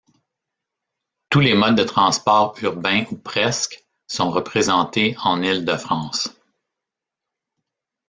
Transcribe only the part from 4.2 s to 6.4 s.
représentés en Île-de-France.